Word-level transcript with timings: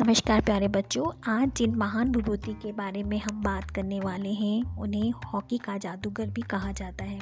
नमस्कार 0.00 0.40
प्यारे 0.40 0.68
बच्चों, 0.68 1.32
आज 1.32 1.50
जिन 1.56 1.74
महान 1.74 2.10
विभूति 2.10 2.52
के 2.52 2.72
बारे 2.72 3.02
में 3.02 3.18
हम 3.18 3.42
बात 3.42 3.70
करने 3.70 4.00
वाले 4.00 4.28
हैं, 4.28 4.76
उन्हें 4.76 5.10
हॉकी 5.10 5.58
का 5.58 5.78
जादूगर 5.78 6.26
भी 6.26 6.42
कहा 6.42 6.72
जाता 6.72 7.04
है। 7.04 7.18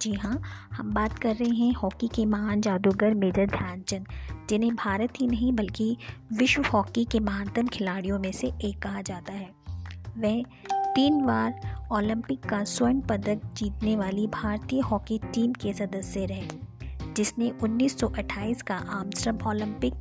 जी 0.00 0.12
हाँ 0.12 0.40
हम 0.72 0.94
बात 0.94 1.18
कर 1.18 1.36
रहे 1.36 1.48
हैं 1.48 1.72
हॉकी 1.72 2.08
के 2.08 2.26
महान 2.26 2.60
जादूगर 2.60 3.14
मेजर 3.14 3.46
ध्यानचंद, 3.46 4.06
जिन्हें 4.48 4.74
भारत 4.74 5.20
ही 5.20 5.26
नहीं 5.26 5.52
बल्कि 5.52 5.96
विश्व 6.32 6.62
हॉकी 6.62 7.04
के 7.04 7.20
महानतम 7.20 7.66
खिलाड़ियों 7.66 8.18
में 8.18 8.32
से 8.32 8.52
एक 8.64 8.82
कहा 8.82 9.02
जाता 9.02 9.32
है। 9.32 9.50
वह 10.18 10.42
तीन 10.94 11.24
बार 11.26 11.60
ओलंपिक 11.92 12.40
का 12.40 12.64
स्वर्ण 12.64 13.00
पदक 13.00 13.40
जीतने 13.56 13.96
वाली 13.96 14.26
भारतीय 14.26 14.80
हॉकी 14.80 15.18
टीम 15.24 15.52
के 15.52 15.72
सदस्य 15.72 16.26
रहे, 16.26 16.48
जिसने 17.16 17.52
1928 17.62 18.62
का 18.62 18.76
आमस्टरम 18.76 19.38
ओलंपिक 19.46 19.94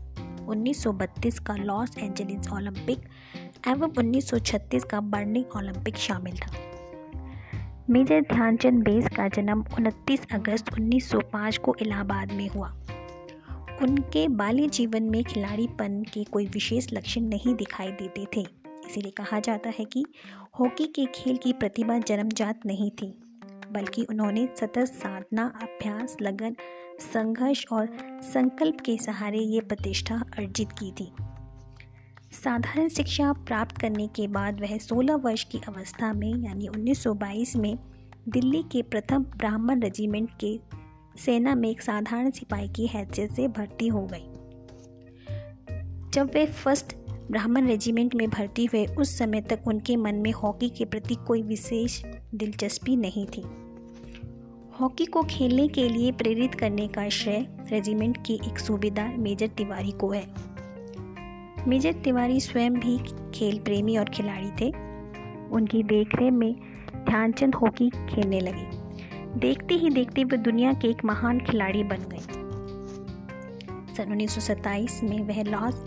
1932 0.49 1.39
का 1.39 1.55
लॉस 1.55 1.97
एंजलिस 1.97 2.51
ओलंपिक 2.53 2.99
एवं 3.67 3.91
1936 3.91 4.83
का 4.83 5.01
बर्निंग 5.01 5.45
ओलंपिक 5.57 5.95
शामिल 5.95 6.35
था। 6.35 6.53
मेजर 7.89 8.21
ध्यानचंद 8.21 8.83
बेस 8.83 9.07
का 9.07 9.27
जन्म 9.27 9.63
29 9.63 10.27
अगस्त 10.33 10.73
1905 10.73 11.57
को 11.57 11.75
इलाहाबाद 11.81 12.31
में 12.31 12.47
हुआ। 12.49 12.69
उनके 13.81 14.27
बाल्य 14.27 14.67
जीवन 14.67 15.03
में 15.03 15.23
खिलाड़ीपन 15.23 16.03
के 16.03 16.23
कोई 16.23 16.45
विशेष 16.45 16.93
लक्षण 16.93 17.21
नहीं 17.21 17.55
दिखाई 17.55 17.91
देते 17.91 18.27
थे। 18.37 18.41
इसीलिए 18.89 19.11
कहा 19.11 19.39
जाता 19.39 19.69
है 19.69 19.85
कि 19.85 20.05
हॉकी 20.59 20.85
के 20.85 21.05
खेल 21.05 21.37
की 21.37 21.53
प्रतिभा 21.53 21.97
जन्मजात 21.97 22.65
नहीं 22.65 22.91
थी। 22.91 23.30
बल्कि 23.71 24.03
उन्होंने 24.03 24.49
सतत 24.57 24.85
साधना, 24.85 25.59
अभ्यास, 25.61 26.17
लगन, 26.21 26.55
संघर्ष 26.99 27.65
और 27.71 27.89
संकल्प 28.21 28.81
के 28.81 28.97
सहारे 28.97 29.39
ये 29.39 29.59
प्रतिष्ठा 29.59 30.15
अर्जित 30.15 30.71
की 30.71 30.91
थी। 30.91 31.13
साधारण 32.43 32.87
शिक्षा 32.87 33.33
प्राप्त 33.33 33.77
करने 33.77 34.07
के 34.07 34.27
बाद 34.27 34.61
वह 34.61 34.77
16 34.77 35.15
वर्ष 35.15 35.43
की 35.43 35.57
अवस्था 35.67 36.13
में, 36.13 36.35
यानी 36.35 36.67
1922 36.67 37.55
में, 37.55 37.77
दिल्ली 38.29 38.63
के 38.63 38.81
प्रथम 38.81 39.23
ब्राह्मण 39.23 39.81
रेजिमेंट 39.81 40.29
के 40.39 40.59
सेना 41.25 41.55
में 41.55 41.69
एक 41.69 41.81
साधारण 41.81 42.31
सिपाही 42.31 42.69
की 42.69 42.87
हैसियत 42.87 43.31
से 43.31 43.47
भर्ती 43.47 43.87
हो 43.87 44.09
गई। 44.13 44.27
जब 46.13 46.31
वे 46.33 46.45
फ़र्स्ट 46.45 46.95
ब्राह्मण 47.31 47.67
रेजिमेंट 47.67 48.15
में 48.15 48.29
भर्ती 48.29 48.65
हुए, 48.65 48.85
उस 48.85 49.17
समय 49.17 49.41
तक 49.41 49.59
उनके 49.67 49.95
मन 49.95 50.15
में 50.15 50.31
हॉकी 50.31 50.69
के 50.69 50.85
प्रति 50.85 51.15
कोई 51.15 51.41
विशेष 51.41 52.03
दिलचस्पी 52.35 52.95
नहीं 52.95 53.25
थी। 53.25 53.43
हॉकी 54.79 55.05
को 55.05 55.23
खेलने 55.23 55.67
के 55.67 55.89
लिए 55.89 56.11
प्रेरित 56.11 56.55
करने 56.55 56.87
का 56.87 57.09
श्रेय 57.09 57.47
रेजिमेंट 57.71 58.17
के 58.17 58.33
एक 58.33 58.59
सूबेदार 58.59 59.17
मेजर 59.17 59.47
तिवारी 59.47 59.91
को 59.91 60.09
है। 60.09 60.27
मेजर 61.67 61.93
तिवारी 61.93 62.39
स्वयं 62.39 62.73
भी 62.73 62.97
खेल 63.31 63.59
प्रेमी 63.59 63.97
और 63.97 64.05
खिलाड़ी 64.05 64.51
थे। 64.51 64.69
उनकी 65.49 65.83
देखरेख 65.83 66.33
में 66.33 66.55
ध्यानचंद 66.95 67.55
हॉकी 67.55 67.89
खेलने 67.89 68.39
लगे। 68.39 68.67
देखते 69.39 69.73
ही 69.73 69.89
देखते 69.89 70.23
वे 70.23 70.37
दुनिया 70.37 70.73
के 70.73 70.87
एक 70.87 71.05
महान 71.05 71.39
खिलाड़ी 71.39 71.83
बन 71.83 71.97
गए। 71.97 72.41
सन 73.95 74.11
1927 74.11 75.03
में 75.03 75.19
वह 75.19 75.43
लॉस 75.43 75.83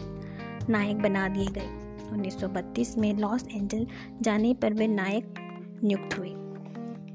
नायक 0.70 0.96
बना 0.96 1.28
दिए 1.28 1.46
गए। 1.46 1.68
1932 2.12 2.98
में 2.98 3.14
लॉस 3.14 3.48
एंजल 3.55 3.86
जाने 4.22 4.55
पर 4.55 4.72
वे 4.72 4.86
नायक 4.86 5.34
नियुक्त 5.84 6.18
हुए। 6.18 6.43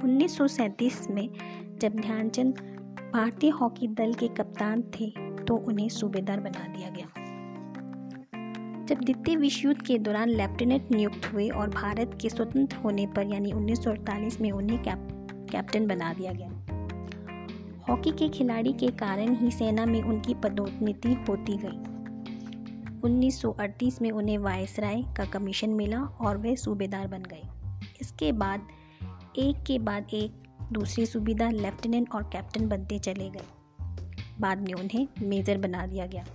उन्नीस 0.04 0.38
सौ 0.38 0.48
सैंतीस 0.48 1.10
में 1.10 1.30
जब 1.82 1.96
ध्यानचंद 1.96 2.54
भारतीय 3.14 3.50
हॉकी 3.50 3.88
दल 3.88 4.14
के 4.14 4.28
कप्तान 4.28 4.82
थे 4.82 5.10
तो 5.46 5.56
उन्हें 5.58 5.90
सूबेदार 5.90 6.40
बना 6.40 6.68
दिया 6.68 6.90
गया। 6.90 7.08
जब 8.86 8.96
द्वितीय 8.96 9.36
विश्व 9.36 9.68
युद्ध 9.68 9.82
के 9.82 9.98
दौरान 9.98 10.30
लेफ्टिनेंट 10.30 10.92
नियुक्त 10.92 11.34
हुए 11.34 11.50
और 11.50 11.70
भारत 11.70 12.18
के 12.22 12.30
स्वतंत्र 12.30 12.78
होने 12.78 13.08
पर 13.08 13.34
यानी 13.34 13.52
1948 13.52 14.42
में 14.42 14.52
उन्हें 14.52 14.82
कैप, 14.84 15.08
कैप्टन 15.52 15.88
बना 15.88 16.14
दिया 16.14 16.32
गया। 16.32 16.50
हॉकी 17.90 18.12
के 18.12 18.30
खिलाड़ी 18.30 18.74
के 18.74 18.88
कारण 18.88 19.36
ही 19.36 19.52
सेना 19.52 19.86
में 19.86 20.02
उनकी 20.02 20.34
पदोन्नति 20.34 21.14
होती 21.30 21.58
गई। 21.58 21.78
1938 23.04 24.02
में 24.02 24.12
उन्हें 24.12 24.38
वायसराय 24.38 25.04
का 25.18 25.26
कमीशन 25.26 25.70
मिला 25.70 26.02
और 26.02 26.38
वे 26.38 26.56
सूबेदार 26.56 27.08
बन 27.08 27.24
गए। 27.24 27.44
इसके 28.02 28.32
बाद 28.32 28.68
एक 29.38 29.64
के 29.64 29.80
बाद 29.80 30.08
एक 30.14 30.44
दूसरी 30.72 31.06
सुविधा 31.06 31.50
लेफ्टिनेंट 31.50 32.12
और 32.12 32.24
कैप्टन 32.24 32.68
बनते 32.68 33.00
चले 33.00 33.30
गए। 33.30 33.44
बाद 34.40 34.62
में 34.62 34.74
उन्हें 34.74 35.08
मेजर 35.22 35.58
बना 35.58 35.88
दिया 35.88 36.06
गया। 36.06 36.26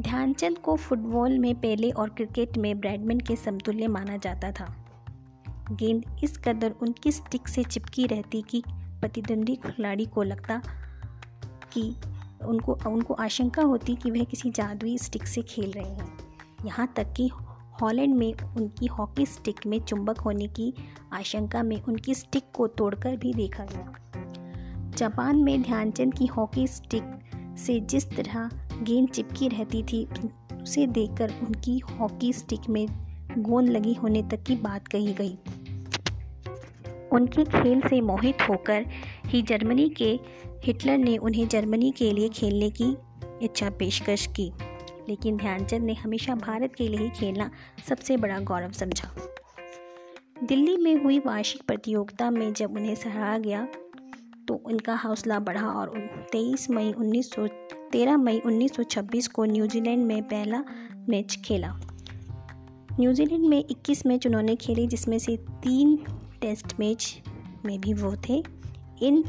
ध्यानचंद 0.00 0.58
को 0.58 0.76
फुटबॉल 0.76 1.38
में 1.38 1.54
पहले 1.54 1.90
और 1.90 2.08
क्रिकेट 2.08 2.58
में 2.58 2.80
ब्रैडमैन 2.80 3.20
के 3.20 3.36
समतुल्य 3.36 3.88
माना 3.88 4.16
जाता 4.16 4.52
था। 4.52 4.86
गेंद 5.72 6.20
इस 6.24 6.38
कदर 6.38 6.70
उनकी 6.70 7.12
स्टिक 7.12 7.48
से 7.48 7.64
चिपकी 7.64 8.06
रहती 8.06 8.42
कि 8.42 8.62
प्रतिद्वंदी 8.68 9.56
खिलाड़ी 9.56 10.06
को 10.06 10.22
लगता 10.22 10.62
कि 11.72 11.96
उनको 12.44 12.78
उनको 12.86 13.14
आशंका 13.14 13.62
होती 13.62 13.94
कि 13.94 14.10
वह 14.10 14.24
किसी 14.24 14.50
जादुई 14.50 14.98
स्टिक 14.98 15.26
से 15.26 15.42
खेल 15.42 15.72
रहे 15.72 15.90
हैं। 15.90 16.18
यहाँ 16.66 16.92
तक 16.96 17.12
कि 17.12 17.30
हॉलैंड 17.82 18.14
में 18.14 18.34
उनकी 18.56 18.86
हॉकी 18.86 19.26
स्टिक 19.26 19.66
में 19.66 19.80
चुंबक 19.80 20.18
होने 20.18 20.46
की 20.46 20.74
आशंका 21.12 21.62
में 21.62 21.82
उनकी 21.82 22.14
स्टिक 22.14 22.44
को 22.54 22.66
तोड़कर 22.66 23.16
भी 23.16 23.34
देखा 23.34 23.64
गया। 23.64 23.94
जापान 24.96 25.36
में 25.36 25.62
ध्यानचंद 25.62 26.14
की 26.14 26.26
हॉकी 26.26 26.66
स्टिक 26.66 27.02
से 27.58 27.80
जिस 27.80 28.16
तरह 28.16 28.50
गेंद 28.82 29.08
चिपकी 29.08 29.48
रहती 29.48 29.82
थी, 29.82 30.08
उसे 30.62 30.86
देखकर 30.86 31.32
उनकी 31.46 31.78
हॉकी 31.78 32.32
स्टिक 32.32 32.68
में 32.68 32.86
गोंद 33.38 33.68
लगी 33.68 33.94
होने 33.94 34.22
तक 34.22 34.42
की 34.42 34.56
बात 34.56 34.88
कही 34.88 35.12
गई। 35.12 35.38
उनके 37.12 37.44
खेल 37.44 37.80
से 37.80 38.00
मोहित 38.00 38.36
होकर 38.48 38.86
ही 39.26 39.42
जर्मनी 39.42 39.88
के 39.88 40.20
हिटलर 40.64 40.98
ने 40.98 41.16
उन्हें 41.16 41.48
जर्मनी 41.48 41.90
के 41.90 42.12
लिए 42.12 42.28
खेलने 42.28 42.70
की 42.70 42.96
इच्छा 43.42 43.70
पेशकश 43.70 44.26
की। 44.26 44.52
लेकिन 45.08 45.36
ध्यानचंद 45.36 45.82
ने 45.82 45.94
हमेशा 45.94 46.34
भारत 46.34 46.74
के 46.74 46.88
लिए 46.88 47.00
ही 47.00 47.10
खेलना 47.10 47.50
सबसे 47.88 48.16
बड़ा 48.16 48.38
गौरव 48.40 48.72
समझा। 48.72 49.14
दिल्ली 50.44 50.76
में 50.76 51.04
हुई 51.04 51.18
वार्षिक 51.18 51.62
प्रतियोगिता 51.62 52.30
में 52.30 52.52
जब 52.52 52.76
उन्हें 52.76 52.94
सराहा 52.94 53.38
गया 53.38 53.68
तो 54.48 54.54
उनका 54.54 54.94
हौसला 54.96 55.38
बढ़ा 55.38 55.66
और 55.66 55.88
तेईस 56.32 56.70
मई 56.70 56.92
1913 56.92 58.16
मई 58.16 58.40
1926 58.46 59.26
को 59.26 59.44
न्यूजीलैंड 59.44 60.04
में 60.04 60.22
पहला 60.22 60.64
मैच 61.08 61.38
खेला। 61.44 61.80
न्यूजीलैंड 63.00 63.44
में 63.44 63.64
21 63.70 64.06
मैच 64.06 64.26
उन्होंने 64.26 64.56
खेले, 64.56 64.86
जिसमें 64.86 65.18
से 65.18 65.36
तीन 65.36 65.96
टेस्ट 66.40 66.80
मैच 66.80 67.22
में 67.64 67.80
भी 67.80 67.94
वो 67.94 68.16
थे। 68.28 68.42
इन 69.04 69.24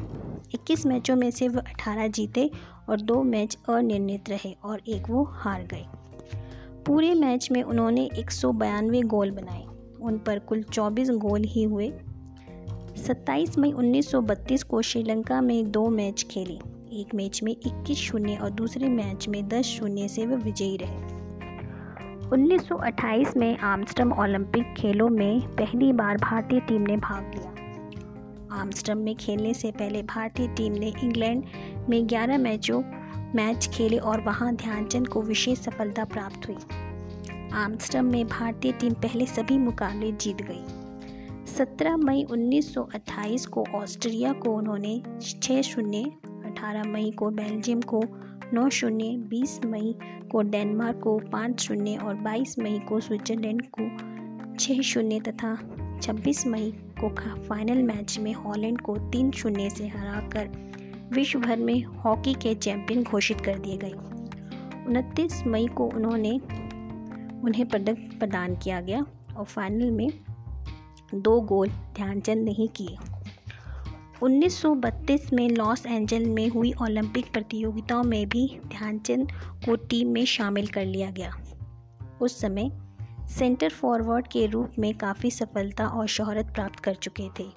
21 0.54 0.86
मैचों 0.86 1.16
में 1.16 1.32
से 1.32 1.48
वह 1.48 1.62
18 1.62 2.08
जीते 2.08 2.52
और 2.90 3.02
दो 3.02 3.24
मैच 3.24 3.58
अनिर्णित 3.70 4.30
रहे 4.30 4.56
और 4.64 4.82
एक 4.88 5.10
वो 5.10 5.24
हार 5.24 5.64
गए। 5.64 5.86
पूरे 6.86 7.14
मैच 7.14 7.52
में 7.52 7.64
उन्होंने 7.64 8.06
एक 8.06 8.32
गोल 9.06 9.32
बनाए। 9.32 9.66
उन 10.02 10.18
पर 10.18 10.40
कुल 10.40 10.64
24 10.64 11.10
गोल 11.10 11.44
ही 11.44 11.64
हुए। 11.64 11.94
27 12.98 13.58
मई 13.58 13.72
1932 13.72 14.64
को 14.64 14.82
श्रीलंका 14.82 15.42
में 15.42 15.72
दो 15.72 15.90
मैच 15.90 16.28
खेले। 16.32 16.60
एक 17.02 17.16
मैच 17.16 17.44
में 17.44 17.56
21 17.66 17.98
शून्य 17.98 18.36
और 18.36 18.50
दूसरे 18.50 18.90
मैच 18.90 19.28
में 19.28 19.48
10 19.48 19.66
शून्य 19.66 20.08
से 20.08 20.26
वे 20.26 20.36
विजयी 20.36 20.78
रहे। 20.82 21.16
1928 22.30 23.38
में 23.38 23.58
आमस्टम 23.58 24.14
ओलंपिक 24.14 24.74
खेलों 24.78 25.10
में 25.10 25.42
पहली 25.42 25.94
बार 25.94 26.18
भारतीय 26.18 26.60
टीम 26.60 26.82
ने 26.82 26.98
भाग 26.98 27.32
लिया। 27.38 27.55
आमस्टम 28.56 28.98
में 28.98 29.16
खेलने 29.16 29.54
से 29.54 29.72
पहले 29.72 30.04
भारतीय 30.04 30.48
टीम 30.48 30.74
ने 30.74 30.94
इंग्लैंड 31.04 31.44
में 31.90 32.08
11 32.08 32.38
मैचों, 32.38 32.82
मैच 33.36 33.70
खेले 33.74 33.98
और 33.98 34.22
वहाँ 34.22 34.56
ध्यानचंद 34.56 35.08
को 35.08 35.22
विशेष 35.22 35.60
सफलता 35.60 36.06
प्राप्त 36.06 36.48
हुई। 36.48 36.58
आमस्टम 37.54 38.06
में 38.06 38.28
भारतीय 38.28 38.72
टीम 38.72 38.94
पहले 38.94 39.26
सभी 39.26 39.58
मुकाबले 39.58 40.12
जीत 40.12 40.38
गई। 40.42 40.64
17 41.46 41.98
मई 41.98 42.24
1928 42.24 43.46
को 43.46 43.66
ऑस्ट्रिया 43.76 44.34
को 44.34 44.50
उन्होंने 44.50 45.04
छः 45.22 45.62
शून्य, 45.62 46.04
अठारह 46.46 46.84
मई 46.84 47.12
को 47.12 47.30
बेल्जियम 47.30 47.82
को 47.82 48.02
नौ 48.54 48.70
शून्य, 48.70 49.10
बीस 49.10 49.60
मई 49.66 49.96
को 50.32 50.42
डेनमार्क 50.42 51.00
को 51.00 51.20
पाँच 51.20 51.60
शून्य 51.60 51.96
और 51.96 52.16
बाईस 52.16 52.60
मई 52.60 52.80
को 52.80 53.00
स्विट्जरलैंड 53.00 53.64
को 53.80 53.90
छः 54.60 54.82
शून्य 54.82 55.20
तथा 55.20 55.58
26 56.02 56.48
मई 56.48 56.74
को 57.04 57.10
फाइनल 57.44 57.84
मैच 57.84 58.20
में 58.20 58.34
हॉलैंड 58.34 58.82
को 58.82 58.98
तीन 58.98 59.32
शून्य 59.32 59.70
से 59.70 59.88
हराकर 59.88 60.66
विश्व 61.14 61.40
भर 61.40 61.58
में 61.58 61.84
हॉकी 61.84 62.34
के 62.34 62.56
चैंपियन 62.56 63.04
घोषित 63.04 63.42
कर 63.42 63.60
दिए 63.60 63.78
गए। 63.78 63.94
उनतीस 64.88 65.44
मई 65.48 65.68
को 65.68 65.86
उन्होंने 65.88 66.32
उन्हें 67.44 67.68
पदक 67.68 68.20
प्रदान 68.20 68.56
किया 68.56 68.82
गया 68.82 69.06
और 69.38 69.46
फाइनल 69.46 69.92
में 69.92 70.10
दो 71.16 71.42
गोल 71.42 71.68
ध्यानचंद 71.70 72.46
नहीं 72.46 72.68
किए। 72.68 72.98
1932 74.24 75.34
में 75.34 75.50
लॉस 75.50 75.86
एंजल 75.86 76.26
में 76.26 76.50
हुई 76.50 76.74
ओलंपिक 76.82 77.26
प्रतियोगिताओं 77.34 78.04
में 78.04 78.30
भी 78.30 78.60
ध्यानचंद 78.68 79.32
को 79.66 79.76
टीम 79.76 80.08
में 80.08 80.26
शामिल 80.26 80.68
कर 80.68 80.86
लिया 80.86 81.12
गया। 81.12 81.36
उस 82.22 82.42
समय 82.42 82.72
सेंटर 83.30 83.70
फॉरवर्ड 83.70 84.28
के 84.28 84.46
रूप 84.46 84.72
में 84.80 84.98
काफ़ी 84.98 85.32
सफलता 85.32 85.88
और 85.88 86.08
शोहरत 86.08 86.46
प्राप्त 86.54 86.80
कर 86.80 86.94
चुके 86.94 87.30
थे। 87.40 87.48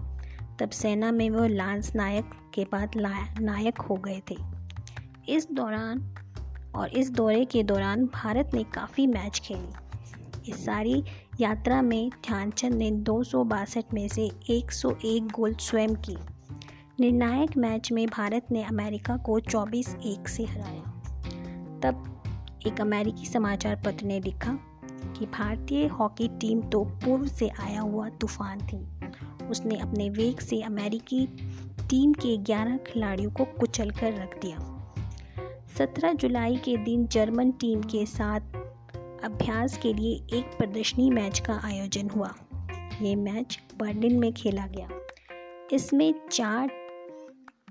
तब 0.59 0.71
सेना 0.71 1.13
में 1.13 1.31
वो 1.31 1.47
लांस 1.47 1.95
नायक 1.97 2.25
के 2.55 2.65
बाद 2.65 2.91
नायक 3.41 3.79
हो 3.79 3.95
गए 3.95 4.23
थे। 4.31 4.37
इस 5.29 5.49
दौरान 5.53 6.15
और 6.75 6.89
इस 6.89 7.11
दौरे 7.11 7.45
के 7.45 7.63
दौरान 7.63 8.07
भारत 8.07 8.51
ने 8.55 8.65
काफ़ी 8.65 9.07
मैच 9.07 9.41
खेले। 9.41 9.89
इस 10.51 10.65
सारी 10.65 11.05
यात्रा 11.41 11.83
में 11.83 12.11
ध्यानचंद 12.11 12.75
ने 12.75 12.91
दो 12.91 13.23
सौ 13.23 13.45
बासठ 13.45 13.85
में 13.95 14.09
से 14.09 14.31
101 14.51 15.27
गोल 15.27 15.55
स्वयं 15.55 15.95
की। 15.95 16.17
निर्णायक 17.01 17.57
मैच 17.57 17.93
में 17.93 18.07
भारत 18.07 18.47
ने 18.53 18.63
अमेरिका 18.63 19.17
को 19.17 19.41
24 19.41 19.97
एक 20.05 20.29
से 20.29 20.45
हराया। 20.45 20.83
तब 21.81 22.23
एक 22.67 22.81
अमेरिकी 22.81 23.27
समाचार 23.27 23.77
पत्र 23.77 24.07
ने 24.07 24.21
लिखा 24.21 24.59
कि 25.19 25.27
भारतीय 25.27 25.87
हॉकी 25.87 26.29
टीम 26.29 26.61
तो 26.63 26.85
पूर्व 26.85 27.27
से 27.27 27.49
आया 27.49 27.81
हुआ 27.81 28.09
तूफ़ान 28.09 28.61
थी। 28.61 28.87
उसने 29.47 29.77
अपने 29.77 30.11
वेग 30.11 30.39
से 30.39 30.63
अमेरिकी 30.63 31.27
टीम 31.91 32.13
के 32.13 32.37
11 32.37 32.77
खिलाड़ियों 32.77 33.31
को 33.31 33.45
कुचल 33.45 33.91
कर 33.91 34.13
रख 34.13 34.39
दिया। 34.39 34.75
17 35.79 36.13
जुलाई 36.13 36.57
के 36.57 36.77
दिन 36.77 37.07
जर्मन 37.07 37.51
टीम 37.51 37.83
के 37.83 38.07
साथ 38.07 38.41
अभ्यास 39.25 39.79
के 39.79 39.93
लिए 39.93 40.39
एक 40.39 40.45
प्रदर्शनी 40.59 41.11
मैच 41.11 41.39
का 41.39 41.61
आयोजन 41.65 42.11
हुआ। 42.11 42.35
ये 43.03 43.17
मैच 43.17 43.59
बर्लिन 43.77 44.19
में 44.19 44.33
खेला 44.33 44.67
गया। 44.67 44.89
इसमें 45.73 46.15
चार 46.33 46.71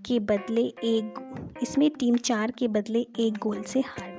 के 0.06 0.19
बदले 0.19 0.62
एक 0.62 1.13
इसमें 1.62 1.89
टीम 1.89 2.15
चार 2.15 2.51
के 2.51 2.68
बदले 2.68 3.00
एक 3.00 3.38
गोल 3.38 3.62
से 3.62 3.79
हार 3.79 4.16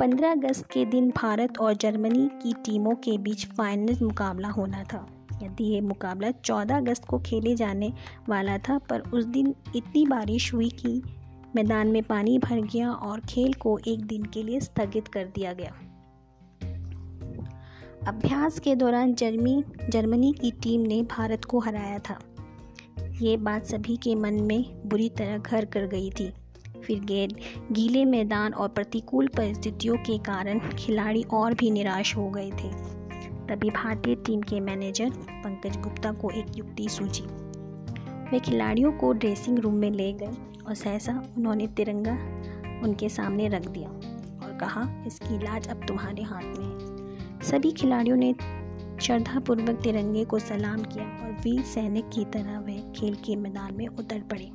15 0.00 0.32
अगस्त 0.32 0.66
के 0.66 0.84
दिन 0.84 1.10
भारत 1.10 1.58
और 1.58 1.74
जर्मनी 1.74 2.30
की 2.42 2.52
टीमों 2.52 2.94
के 2.94 3.18
बीच 3.18 3.46
फाइनल 3.46 3.96
मुकाबला 4.02 4.48
होना 4.48 4.84
था। 4.84 5.06
यदि 5.42 5.64
ये 5.64 5.80
मुकाबला 5.80 6.30
14 6.30 6.76
अगस्त 6.76 7.04
को 7.04 7.18
खेले 7.18 7.56
जाने 7.56 7.92
वाला 8.28 8.58
था, 8.58 8.78
पर 8.78 9.00
उस 9.00 9.24
दिन 9.24 9.54
इतनी 9.76 10.06
बारिश 10.06 10.54
हुई 10.54 10.68
कि 10.68 11.02
मैदान 11.56 11.88
में 11.88 12.02
पानी 12.02 12.38
भर 12.38 12.60
गया 12.60 12.92
और 12.92 13.20
खेल 13.20 13.52
को 13.52 13.78
एक 13.88 14.06
दिन 14.06 14.22
के 14.22 14.42
लिए 14.42 14.60
स्थगित 14.60 15.08
कर 15.08 15.24
दिया 15.24 15.52
गया। 15.52 15.72
अभ्यास 18.08 18.60
के 18.60 18.74
दौरान 18.74 19.14
जर्मी, 19.14 19.64
जर्मनी 19.90 20.32
की 20.32 20.50
टीम 20.50 20.80
ने 20.80 21.02
भारत 21.02 21.44
को 21.44 21.58
हराया 21.58 21.98
था। 21.98 22.18
ये 23.22 23.36
बात 23.36 23.64
सभी 23.64 23.96
के 23.96 24.14
मन 24.14 24.34
में 24.34 24.88
बुरी 24.88 25.08
तरह 25.08 25.38
घर 25.38 25.64
कर 25.64 25.86
गई 25.86 26.10
थी। 26.10 26.32
फिर 26.86 27.00
गीले 27.72 28.04
मैदान 28.04 28.52
और 28.52 28.68
प्रतिकूल 28.68 29.28
परिस्थितियों 29.28 29.96
के 29.96 30.18
कारण 30.24 30.60
खिलाड़ी 30.78 31.22
और 31.32 31.54
भी 31.54 31.70
निराश 31.70 32.16
हो 32.16 32.28
गए 32.30 32.50
थे। 32.52 32.70
तभी 33.48 33.70
भारतीय 33.70 34.14
टीम 34.16 34.40
के 34.42 34.60
मैनेजर 34.60 35.10
पंकज 35.10 35.76
गुप्ता 35.76 36.12
को 36.12 36.30
एक 36.30 36.56
युक्ति 36.56 36.88
सूझी। 36.88 37.24
वे 38.30 38.38
खिलाड़ियों 38.40 38.92
को 38.92 39.12
ड्रेसिंग 39.12 39.58
रूम 39.58 39.74
में 39.74 39.90
ले 39.90 40.12
गए 40.12 40.36
और 40.66 40.74
सहसा 40.74 41.12
उन्होंने 41.36 41.66
तिरंगा 41.66 42.12
उनके 42.84 43.08
सामने 43.08 43.48
रख 43.48 43.68
दिया 43.68 43.88
और 43.88 44.56
कहा, 44.60 44.82
इसकी 45.06 45.34
इलाज 45.34 45.68
अब 45.68 45.86
तुम्हारे 45.88 46.22
हाथ 46.22 46.58
में 46.58 46.64
है। 46.64 47.40
सभी 47.42 47.72
खिलाड़ियों 47.72 48.16
ने 48.16 48.34
श्रद्धापूर्वक 49.02 49.80
तिरंगे 49.82 50.24
को 50.24 50.38
सलाम 50.38 50.82
किया 50.82 51.04
और 51.04 51.32
वीर 51.42 51.62
सैनिक 51.64 52.08
की 52.08 52.24
तरह 52.24 52.58
वे 52.58 52.82
खेल 52.96 53.14
के 53.16 53.36
मैदान 53.36 53.74
में 53.74 53.86
उतर 53.88 54.22
पड़े। 54.30 54.50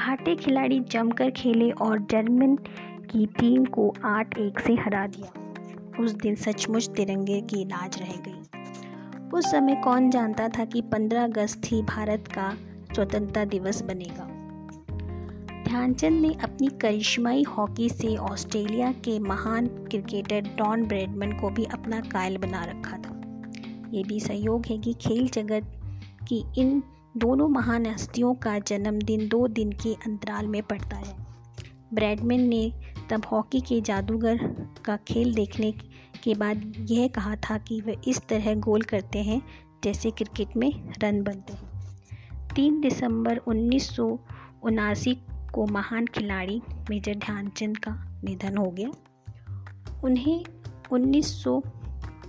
भारतीय 0.00 0.34
खिलाड़ी 0.34 0.80
जमकर 0.80 1.30
खेले 1.30 1.70
और 1.70 1.98
जर्मन 1.98 2.56
की 3.10 3.26
टीम 3.26 3.64
को 3.64 3.94
आठ 4.04 4.38
एक 4.38 4.60
से 4.60 4.72
हरा 4.72 5.06
दिया। 5.06 5.54
उस 6.00 6.12
दिन 6.12 6.34
सचमुच 6.34 6.88
तिरंगे 6.88 7.40
की 7.40 7.64
लाज 7.64 7.98
रह 8.00 8.14
गई। 8.28 8.40
उस 9.38 9.50
समय 9.50 9.80
कौन 9.84 10.10
जानता 10.10 10.48
था 10.48 10.64
कि 10.64 10.82
15 10.82 11.24
अगस्त 11.24 11.62
ही 11.66 11.82
भारत 11.82 12.24
का 12.28 12.54
स्वतंत्रता 12.94 13.44
दिवस 13.44 13.82
बनेगा? 13.82 14.24
ध्यानचंद 15.64 16.22
ने 16.22 16.34
अपनी 16.44 16.66
करिश्माई 16.68 17.42
हॉकी 17.42 17.88
से 17.88 18.16
ऑस्ट्रेलिया 18.16 18.92
के 18.92 19.18
महान 19.18 19.66
क्रिकेटर 19.66 20.40
डॉन 20.40 20.84
ब्रेडमन 20.84 21.32
को 21.32 21.50
भी 21.50 21.64
अपना 21.64 22.00
कायल 22.00 22.36
बना 22.36 22.64
रखा 22.64 22.96
था। 22.96 23.20
ये 23.90 24.02
भी 24.02 24.20
सहयोग 24.20 24.66
है 24.66 24.78
कि 24.78 24.92
खेल 24.92 25.28
जगत 25.28 25.64
की 26.28 26.44
इन 26.58 26.82
दोनों 27.16 27.48
महान 27.48 27.86
हस्तियों 27.86 28.34
का 28.34 28.58
जन्मदिन 28.58 29.28
दो 29.28 29.48
दिन 29.48 29.72
के 29.72 29.94
अंतराल 29.94 30.46
में 30.46 30.62
पड़ता 30.62 30.96
है। 30.96 31.26
ब्रैडमैन 31.94 32.40
ने 32.40 32.72
तब 33.10 33.22
हॉकी 33.32 33.60
के 33.60 33.80
जादूगर 33.80 34.36
का 34.84 34.96
खेल 34.96 35.34
देखने 35.34 35.72
के 36.24 36.34
बाद 36.34 36.74
यह 36.78 37.08
कहा 37.08 37.36
था 37.36 37.58
कि 37.58 37.80
वे 37.80 37.96
इस 38.08 38.20
तरह 38.28 38.54
गोल 38.54 38.82
करते 38.82 39.18
हैं 39.18 39.42
जैसे 39.84 40.10
क्रिकेट 40.10 40.56
में 40.56 40.92
रन 41.02 41.22
बनते 41.22 41.52
हैं। 41.52 41.70
तीन 42.54 42.80
दिसंबर 42.80 43.36
उन्नीस 43.36 43.96
सौ 43.96 44.18
उनासी 44.62 45.14
को 45.54 45.66
महान 45.66 46.06
खिलाड़ी 46.06 46.62
मेजर 46.90 47.14
ध्यानचंद 47.14 47.78
का 47.78 48.20
निधन 48.24 48.56
हो 48.56 48.70
गया। 48.70 48.88
उन्हें 50.04 50.44
उन्नीस 50.92 51.42
सौ 51.42 51.62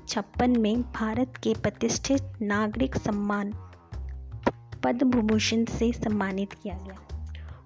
छप्पन 0.07 0.60
में 0.60 0.81
भारत 0.81 1.34
के 1.44 1.54
प्रतिष्ठित 1.54 2.22
नागरिक 2.42 2.95
सम्मान 2.95 3.54
पद्म 4.83 5.10
भूभूषण 5.10 5.66
से 5.66 5.92
सम्मानित 5.92 6.54
किया 6.54 6.75
गया। 6.75 7.07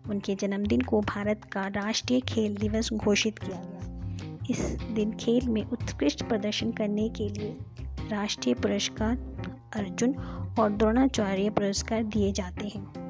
उनके 0.10 0.36
जन्मदिन 0.36 0.82
को 0.82 1.02
भारत 1.02 1.46
का 1.52 1.68
राष्ट्रीय 1.68 2.20
खेल 2.20 2.56
दिवस 2.56 2.94
घोषित 2.94 3.40
किया 3.40 3.62
गया। 3.66 3.82
इस 4.50 4.78
दिन 4.92 5.12
खेल 5.12 5.48
में 5.48 5.64
उत्कृष्ट 5.66 6.24
प्रदर्शन 6.24 6.72
करने 6.72 7.10
के 7.10 7.30
लिए 7.30 7.58
राष्ट्रीय 8.12 8.56
पुरस्कार 8.56 9.18
अर्जुन 9.76 10.16
और 10.60 10.72
द्रोणाचार्य 10.72 11.50
पुरस्कार 11.50 12.04
दिए 12.04 12.32
जाते 12.32 12.68
हैं। 12.68 13.06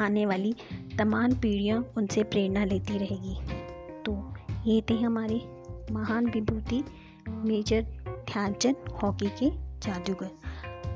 आने 0.00 0.26
वाली 0.26 0.54
तमाम 0.98 1.32
पीढ़ियाँ 1.32 1.92
उनसे 1.96 2.22
प्रेरणा 2.22 2.64
लेती 2.64 2.98
रहेगी। 2.98 3.36
तो 4.02 4.34
ये 4.66 4.82
थे 4.90 4.94
हमारे 4.94 5.40
महान 5.90 6.26
विभूति 6.26 6.84
मेजर 7.28 7.82
ध्यानचंद 8.08 8.76
हॉकी 9.02 9.26
के 9.26 9.50
जादूगर। 9.78 10.30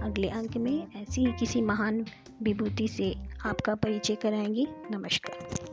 अगले 0.02 0.28
अंक 0.28 0.56
में 0.56 0.86
ऐसी 0.96 1.26
ही 1.26 1.32
किसी 1.32 1.60
महान 1.60 2.04
विभूति 2.42 2.88
से 2.88 3.14
आपका 3.44 3.74
परिचय 3.74 4.14
कराएँगी। 4.14 4.66
नमस्कार। 4.90 5.65